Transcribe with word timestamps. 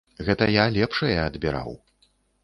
Гэта 0.27 0.45
я 0.53 0.63
лепшае 0.77 1.17
адбіраў. 1.25 1.71